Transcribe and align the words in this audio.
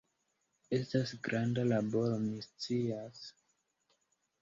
Estas 0.77 1.13
granda 1.27 1.67
laboro, 1.73 2.19
mi 2.25 2.43
scias. 2.49 3.25